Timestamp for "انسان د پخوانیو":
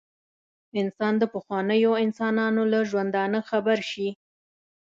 0.81-1.91